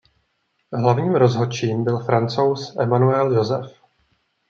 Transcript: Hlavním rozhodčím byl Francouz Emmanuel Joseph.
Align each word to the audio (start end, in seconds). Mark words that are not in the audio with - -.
Hlavním 0.73 1.15
rozhodčím 1.15 1.83
byl 1.83 1.99
Francouz 1.99 2.75
Emmanuel 2.79 3.33
Joseph. 3.33 3.73